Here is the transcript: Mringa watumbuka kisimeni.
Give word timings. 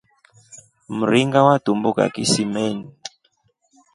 Mringa 0.99 1.39
watumbuka 1.47 2.03
kisimeni. 2.13 2.85